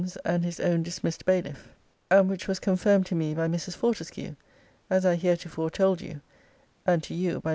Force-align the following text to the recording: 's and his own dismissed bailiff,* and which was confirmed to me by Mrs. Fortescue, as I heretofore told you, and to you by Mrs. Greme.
's 0.03 0.17
and 0.25 0.43
his 0.43 0.59
own 0.59 0.81
dismissed 0.81 1.25
bailiff,* 1.25 1.75
and 2.09 2.27
which 2.27 2.47
was 2.47 2.59
confirmed 2.59 3.05
to 3.05 3.13
me 3.13 3.35
by 3.35 3.47
Mrs. 3.47 3.75
Fortescue, 3.75 4.35
as 4.89 5.05
I 5.05 5.13
heretofore 5.15 5.69
told 5.69 6.01
you, 6.01 6.21
and 6.87 7.03
to 7.03 7.13
you 7.13 7.33
by 7.33 7.39
Mrs. 7.39 7.43
Greme. 7.43 7.49